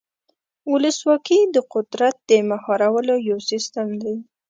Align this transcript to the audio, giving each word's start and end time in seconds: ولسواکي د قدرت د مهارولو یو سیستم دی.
ولسواکي 0.71 1.39
د 1.55 1.57
قدرت 1.73 2.15
د 2.29 2.31
مهارولو 2.49 3.15
یو 3.29 3.39
سیستم 3.49 3.87
دی. 4.03 4.15